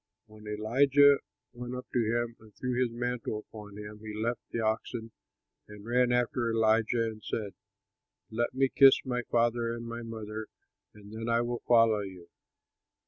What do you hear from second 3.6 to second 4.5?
him, he left